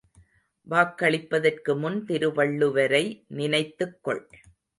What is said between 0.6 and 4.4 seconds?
வாக்களிப்பதற்குமுன் திருவள்ளுவரை நினைத்துக் கொள்.